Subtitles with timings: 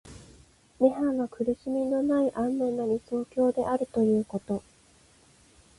[0.79, 4.63] 涅槃は苦しみのない安穏な理想郷であるということ。